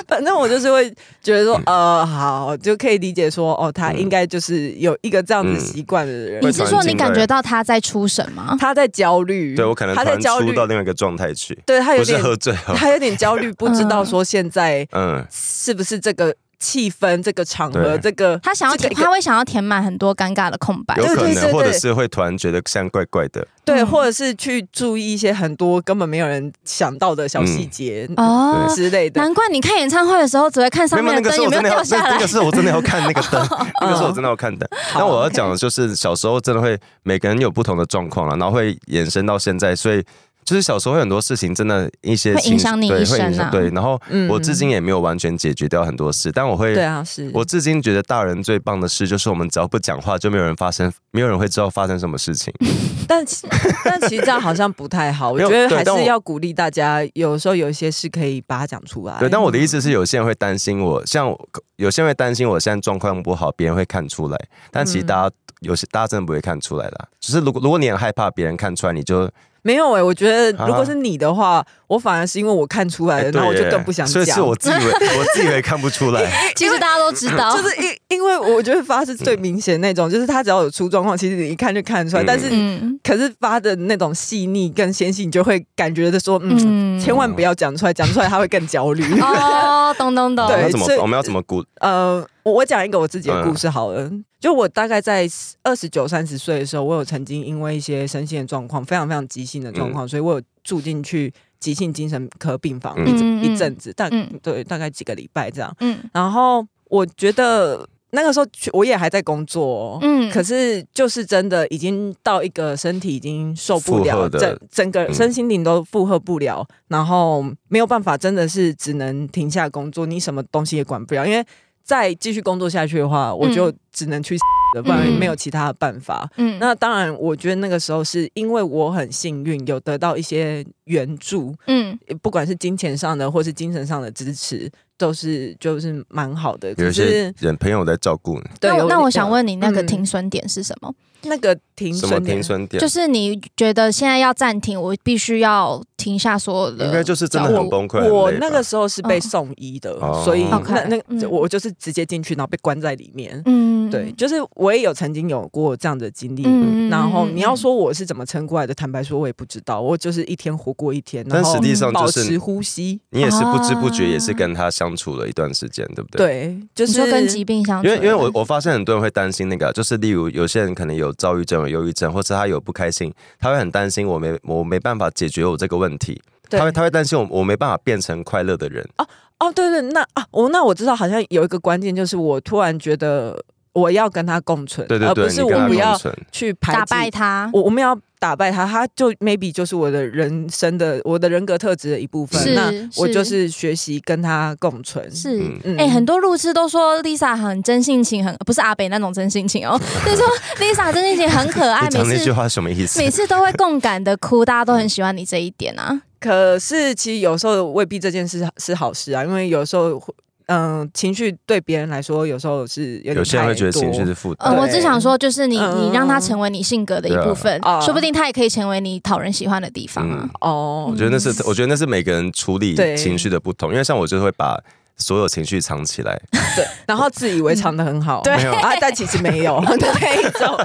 [0.07, 0.89] 反正我就是会
[1.21, 6.41] 觉得说，呃，好，就可以理解说，哦，他应该就是有一个这样子习惯的人。
[6.41, 8.55] 你是说你感觉到他在出神吗？
[8.57, 11.57] 他在焦虑，对我可能他在焦虑到另外一个状态去。
[11.65, 16.33] 对他有点喝醉，他有点焦虑，不知道说现在嗯是不是这个。
[16.63, 29.19] 气氛这个场合，这个他想要填，他会想要填满很多尴尬的空白，有可能，或者是会突然觉得像怪怪的，对，或者是去注意一些很多根本没有人想到的小细节哦之类的。
[29.19, 32.11] 难怪你看演唱会的时候只会看上面的灯有没有掉下来。
[32.11, 33.45] 那个是我真的要看那个灯，
[33.81, 34.65] 那个是我真的要看灯。
[34.93, 40.01] 但我要讲的就是小时候真的会每个人有不同的状况了，然后会延伸到现在，所以。
[40.45, 43.49] 就是小时候很多事情，真的一些会影响你一生啊。
[43.51, 52.53] 对，然后我至今也没有完全解决掉很多事，但我会，对啊，是我至今觉得大人最棒的事，就是我们只要不讲话，就没有人发生，没有人会知道发生什么事情。
[53.07, 53.23] 但
[53.85, 59.17] 但其实这样好像不太好，我觉得还是要鼓励大家，有时候有一些事可以把它讲出来。
[59.19, 61.33] 对，但我的意思是，有些人会担心我，像
[61.77, 64.37] 有些人会担心我现在状况不好，别人会看出来。
[64.71, 69.29] 但其实大家有些大家真的不会看出来的，只是如果如果你很害怕别人看出来，你就。
[69.63, 74.13] 没有哎、欸，我觉得如果是你的话，啊、我反而是因为我看出来了，然后我就更不想讲。
[74.13, 82.23] 所以是我自以为 我自以为看不出来，其实大家都知道，就是因因为我觉得发是最明显那种，嗯、就是他只要有出状况，其实你一看就看得出来。
[82.23, 89.03] 嗯、但是，嗯、可是发的那种细腻跟纤细，你就会感觉的说，嗯，嗯千万不要讲出来，讲出来他会更焦虑。
[89.21, 90.45] 哦，懂懂懂。
[90.47, 91.63] 对，怎么我们要怎么鼓？
[91.79, 94.03] 呃，我我讲一个我自己的故事好了。
[94.03, 95.27] 嗯、就我大概在
[95.63, 105.73] 二十九、三十岁的时候，我有曾经因为一些身心的状况，非常非常急性的状况，嗯、所以我有住进去急性精神科病房一阵一阵子，大、嗯、对，大概几个礼拜这样。
[105.79, 121.43] 嗯，然后我觉得那个时候我也还在工作，嗯，可是就是真的已经到一个身体已经受不了，整整个身心灵都负荷不了，嗯、然后没有办法，真的是只能停下工作，你什么东西也管不了，因为
[121.83, 124.37] 再继续工作下去的话，我就只能去。
[124.83, 126.27] 不然没有其他的办法。
[126.35, 131.53] 嗯，那当然，我觉得那个时候是因为我很幸运，有得到一些援助。
[131.67, 134.67] 嗯，不管是金钱上的或是精神上的支持，
[134.97, 136.73] 都是就是蛮好的。
[136.77, 138.43] 有些人朋友在照顾你。
[138.59, 140.91] 对，那我想问你，那个停损点是什么？
[141.25, 146.85] 那个停损点，停损点就是你觉得现在要暂停，我必须要停下所有的。
[146.85, 148.07] 应该就是真的很崩溃。
[148.11, 150.59] 我那个时候是被送医的，所以那
[150.95, 153.41] 那我就是直接进去，然后被关在里面。
[153.45, 156.43] 嗯，对，就是我也有曾经有过这样的经历。
[156.89, 159.81] 然后你要说我是怎么撑过来的，坦白说，我也不知道。
[159.81, 162.99] 我就是一天活过一天，但实际上保持呼吸。
[163.09, 166.27] 你也是不知不觉也是跟他相处了一段时间，对不对？
[166.27, 167.87] 对，就是跟疾病相处。
[167.87, 171.11] 因为因为我我发现很多人会担心那个，就是例如有些人可能有。
[171.23, 178.85] 躁郁症、有忧郁症，或者他有不开心，他会很担心我没我没办法解决我这个问题，对他会他会担心我我没办法变成快乐的人。
[178.97, 179.07] 哦
[179.39, 183.41] 哦，对对，那啊，我那我知道，好像有一个关键就是我突然觉得
[183.73, 185.99] 我要跟他共存，对对对，而不是我不要
[186.31, 187.99] 去排打败他，我我们要。
[188.23, 192.55] 打败他，他就 maybe 就是我的人生的我的人格特质的一部分。
[192.55, 195.13] 那我就是学习跟他共存。
[195.13, 200.25] 是，哎、嗯欸，很多路痴都说 Lisa 很真性情，很不是阿北那种真性情哦， 就是说
[200.57, 201.81] Lisa 真性情很可爱。
[201.89, 202.97] 每次那句话什么意思？
[202.97, 206.03] 每次都会共感的哭，大家都很喜欢你这一点啊。
[206.21, 210.01] 可是其实有时候未必这件事是好事啊，因为有时候。
[210.47, 214.53] 嗯，情绪对别人来说有时候是有，有些人会觉得情绪是负担。
[214.53, 220.29] 嗯，我只想说，就是你你让他成为你性格的一部分，说不定他也可以成为你讨人喜欢的地方啊。
[220.41, 223.71] 哦，我觉得那是，我觉得那是每个人处理情绪的不同。
[223.71, 224.61] 因为像我就会把。
[224.97, 226.19] 所有情绪藏起来，
[226.55, 228.33] 对，然后自以为藏的很好，对。
[228.33, 229.59] 啊，但其实没有。
[229.61, 230.57] 的那一种。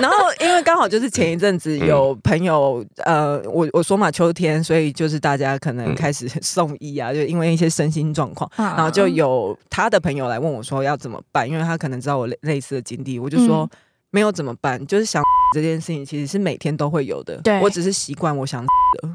[0.00, 13.68] 然后因为刚好就是前一阵子有朋友，呃，我我说嘛，秋天，所以就是大家可能开始送医啊，就因为一些身心状况，然后就有他的朋友来问我说要怎么办，因为他可能知道我类类似的经历，我就说
[14.10, 15.22] 没有怎么办，就是想
[15.54, 18.68] 这件事情其实是每天都会有的，对，我只是习惯我想的。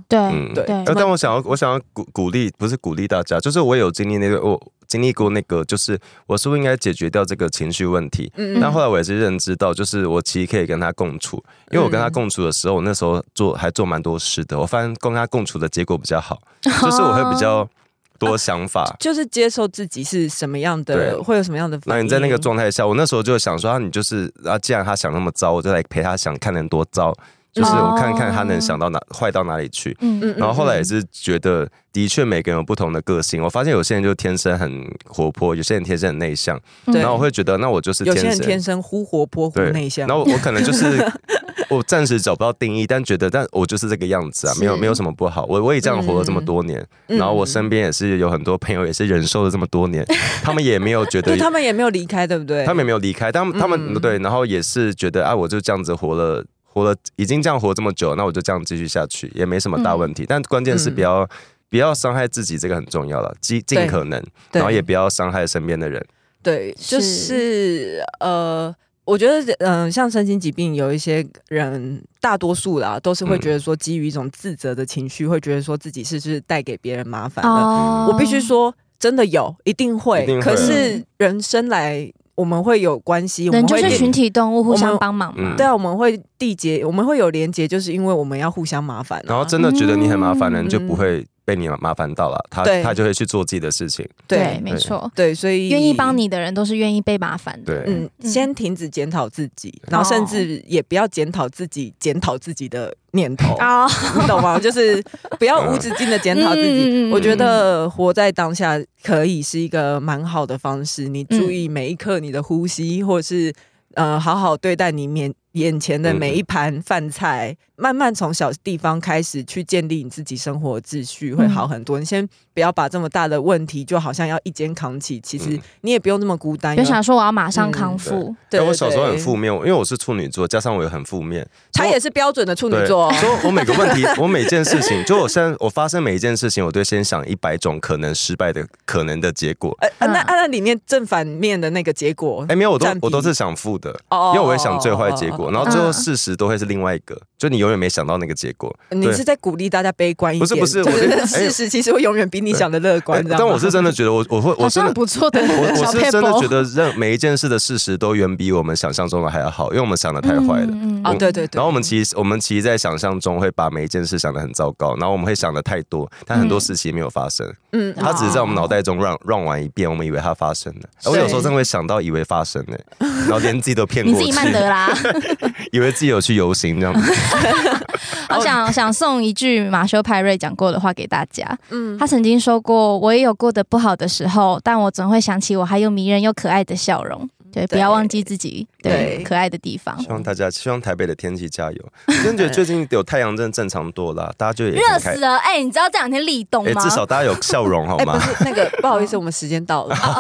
[0.08, 0.65] 对，嗯，对。
[0.93, 8.32] 但我想要，我想要鼓鼓励，不是鼓励大家，就是我有经历那个，我经历过那个，就是我是不是应该解决掉这个情绪问题？
[8.38, 14.60] 嗯，但后来我也是认知到，就是我其实可以跟他共处，因为我跟他共处的时候，我那时候做还做蛮多事的。
[14.60, 17.67] 我发现跟他共处的结果比较好，就是我会比较
[18.23, 21.79] 多想法，啊、就是接受自己是什么样的，会有什么样的。
[21.86, 27.13] 那你在那个状态下，我那时候就想说，啊，你就是啊，既然他想那么糟，我就来陪他想看能多糟。
[27.54, 33.44] 就是我看看他能想到哪坏到哪里去，嗯嗯，然后后来也是觉得，的确每个人有不同的个性。
[33.44, 36.60] 我发现有些人就天生很活泼，有些人天生很内向。
[36.86, 40.08] 然后我会觉得，那我就是天生，有些人天生忽活泼忽内向。
[40.08, 40.98] 然后我可能就是
[41.70, 45.46] 我暂时找不到定义，但觉得，但我就是这个样子啊，没有没有什么不好。
[45.48, 50.04] 我我也这样活了这么多年，然后我身边也是有很多朋友也是忍受了这么多年，
[50.42, 52.66] 他们也没有觉得，他们也没有离开，对不对？
[52.66, 56.44] 他们也没有离开，但他们对，然后也是觉得，啊，我就这样子活了。
[56.73, 60.23] 活了已经这样活这么久，那我就这样继续下去，也没什么大问题。
[60.23, 61.29] 嗯、但关键是不要、嗯、
[61.69, 64.19] 不要伤害自己，这个很重要了，尽尽可能，
[64.51, 66.03] 然后也不要伤害身边的人。
[66.41, 68.73] 对，就是，是呃，
[69.05, 77.51] 我觉得嗯、呃，像身心疾病，有一些人，大多数啦，都是会觉得说，基于一种自责的情绪，嗯、会觉得说自己是不是带给别人麻烦了。
[77.51, 80.25] 哦、我必须说，真的有，一定会。
[80.25, 82.12] 定会可是人生来。
[82.36, 85.56] 我们会有关系，我们会就是群体动物互相帮忙嘛。
[85.56, 89.24] 对啊，我们会缔结，我们会有连结，就是因为我们要互相麻烦。
[89.28, 94.08] 然后真的觉得你很麻烦的人，就不会被你麻烦到了，他他就会去做自己的事情。
[94.27, 97.84] 对，没错，对，所以愿意帮你的人都是愿意被麻烦的。
[97.84, 103.86] 对，嗯，先停止检讨自己，然后甚至也不要检讨自己，检讨自己的念头啊，
[104.20, 104.57] 你懂吗？
[104.61, 105.03] 就是
[105.38, 107.11] 不要无止境的检讨自己。
[107.11, 111.09] 我觉得活在当下可以是一个蛮好的方式。
[111.09, 113.53] 你注意每一刻你的呼吸，或者是
[113.95, 121.99] 呃，好好对待你面眼前的每一盘饭菜，慢慢从小地方开始去建立你自己生活秩序，会好很多。
[121.99, 126.77] 嗯、你先不要把这么大的问题，就好像要一肩扛起，其实你也不用那么孤单。
[126.77, 128.15] 别想说我要马上康复。
[128.15, 131.45] 嗯、对，对，我小时候很负面，因为我是处女座，加上我也很负面。
[131.73, 139.77] 他也是标准的处女座，所以我每个 问题，我每件事情，就我现在我发生每一件事情，我都先想一百种可能失败的可能的结果。
[139.81, 148.74] 呃，那那里面正反面的那个结果，哎，没有，我都我都是想负的，因为我会想最坏结果，然后最后事实都会是另外一个，就你永远没想到那个结果。
[148.91, 150.59] 你是在鼓励大家悲观一点？
[150.59, 153.24] 不是不是，事实其实会永远比你想的乐观。
[153.28, 160.74] 但我是真的觉得，我我会我真的不错的，我我是真的觉得，任每一件事的事实都远比我们想象中的还要好，因为我们想的太坏了。
[161.03, 161.49] 啊，对对对。
[161.53, 167.51] 然后我们其实我们其实，在想象中会把每一件事想的很糟糕，然后我们会想的太多，但很多事情没有发生。
[167.71, 170.82] 嗯，它只是在我们脑袋中 run run 完一遍，我们以为它发生了。
[171.05, 172.78] 我有时候真的会想到以为发生了，
[173.28, 174.26] 然后连自己都骗过去。
[174.26, 174.89] 你自己曼德啦，
[175.71, 177.11] 以为自己有去游行这样子。
[178.36, 181.45] 我想想送一句马修派瑞讲过的话给大家。
[181.70, 189.95] 嗯，他曾经说过：“我也有过得不好的时候，但我总会想起我还有迷人又可爱的笑容。”对，不要忘记自己对可爱的地方。
[190.01, 191.78] 希望大家，希望台北的天气加油。
[192.08, 195.38] 我真觉得最近有太阳，真的正常多了，大家就也热死了。
[195.38, 196.82] 哎，你知道这两天立冬吗？
[196.82, 198.20] 至少大家有笑容，好吗？
[198.43, 199.93] 那个 不好意思，我们时间到了。
[199.93, 200.14] 好，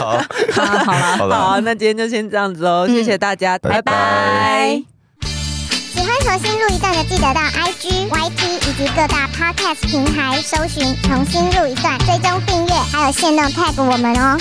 [0.00, 0.18] 好，
[1.18, 4.93] 好了，好，那今天就先这样子哦，谢谢大家，拜拜。
[6.24, 14.38] 重新录一段的，记得到 IG、YT 以及各大 Podcast 平台搜寻“重新录一段”，追踪订阅，还有限动 tag 我们哦。